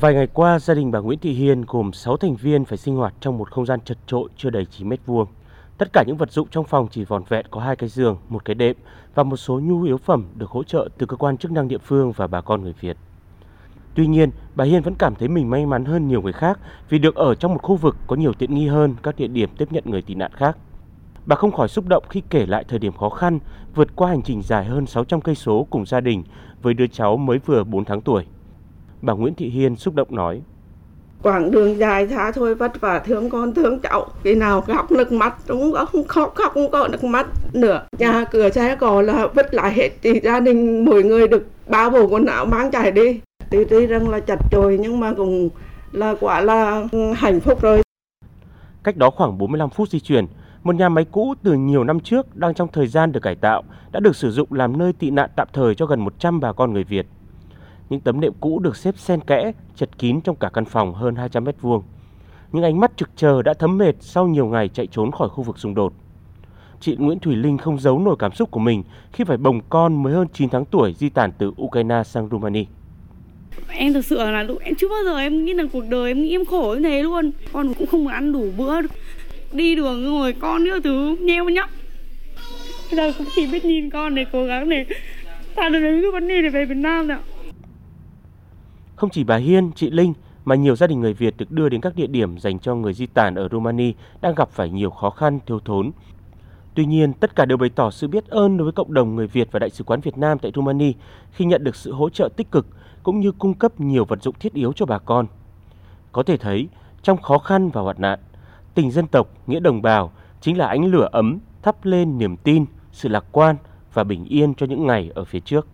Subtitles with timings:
[0.00, 2.96] Vài ngày qua, gia đình bà Nguyễn Thị Hiền gồm 6 thành viên phải sinh
[2.96, 5.26] hoạt trong một không gian chật trội chưa đầy 9 mét vuông.
[5.78, 8.44] Tất cả những vật dụng trong phòng chỉ vòn vẹn có hai cái giường, một
[8.44, 8.76] cái đệm
[9.14, 11.78] và một số nhu yếu phẩm được hỗ trợ từ cơ quan chức năng địa
[11.78, 12.96] phương và bà con người Việt.
[13.94, 16.58] Tuy nhiên, bà Hiền vẫn cảm thấy mình may mắn hơn nhiều người khác
[16.88, 19.50] vì được ở trong một khu vực có nhiều tiện nghi hơn các địa điểm
[19.58, 20.56] tiếp nhận người tị nạn khác.
[21.26, 23.38] Bà không khỏi xúc động khi kể lại thời điểm khó khăn
[23.74, 26.24] vượt qua hành trình dài hơn 600 cây số cùng gia đình
[26.62, 28.24] với đứa cháu mới vừa 4 tháng tuổi.
[29.04, 30.40] Bà Nguyễn Thị Hiên xúc động nói:
[31.22, 34.06] quãng đường dài xa thôi vất vả thương con thương cháu.
[34.22, 36.06] Khi nào khóc nước mắt cũng không?
[36.06, 37.26] Khóc khóc không có nước mắt.
[37.52, 39.90] Nữa nhà cửa xe cỏ là vứt lại hết.
[40.02, 43.20] Thì gia đình mỗi người được ba bộ quần áo mang chạy đi.
[43.50, 45.48] Tuy tuy rằng là chặt chội nhưng mà cũng
[45.92, 46.84] là quả là
[47.16, 47.82] hạnh phúc rồi.
[48.84, 50.26] Cách đó khoảng 45 phút di chuyển,
[50.62, 53.62] một nhà máy cũ từ nhiều năm trước đang trong thời gian được cải tạo
[53.92, 56.72] đã được sử dụng làm nơi tị nạn tạm thời cho gần 100 bà con
[56.72, 57.06] người Việt.
[57.88, 61.14] Những tấm nệm cũ được xếp xen kẽ, chật kín trong cả căn phòng hơn
[61.14, 61.82] 200 mét vuông.
[62.52, 65.42] Những ánh mắt trực chờ đã thấm mệt sau nhiều ngày chạy trốn khỏi khu
[65.42, 65.92] vực xung đột.
[66.80, 70.02] Chị Nguyễn Thủy Linh không giấu nổi cảm xúc của mình khi phải bồng con
[70.02, 72.64] mới hơn 9 tháng tuổi di tản từ Ukraine sang Romania.
[73.68, 76.30] Em thực sự là em chưa bao giờ em nghĩ là cuộc đời em nghĩ
[76.30, 77.32] em khổ như thế luôn.
[77.52, 78.80] Con cũng không ăn đủ bữa,
[79.52, 81.70] đi đường rồi con nữa thứ nheo nhóc.
[82.90, 84.86] Bây giờ cũng chỉ biết nhìn con để cố gắng để
[85.54, 87.18] tạo được cái vấn đề để về Việt Nam nào.
[88.96, 90.12] Không chỉ bà Hiên, chị Linh
[90.44, 92.94] mà nhiều gia đình người Việt được đưa đến các địa điểm dành cho người
[92.94, 95.90] di tản ở Romania đang gặp phải nhiều khó khăn, thiếu thốn.
[96.74, 99.26] Tuy nhiên, tất cả đều bày tỏ sự biết ơn đối với cộng đồng người
[99.26, 100.92] Việt và Đại sứ quán Việt Nam tại Romania
[101.32, 102.66] khi nhận được sự hỗ trợ tích cực
[103.02, 105.26] cũng như cung cấp nhiều vật dụng thiết yếu cho bà con.
[106.12, 106.68] Có thể thấy,
[107.02, 108.18] trong khó khăn và hoạn nạn,
[108.74, 112.64] tình dân tộc, nghĩa đồng bào chính là ánh lửa ấm thắp lên niềm tin,
[112.92, 113.56] sự lạc quan
[113.94, 115.66] và bình yên cho những ngày ở phía trước.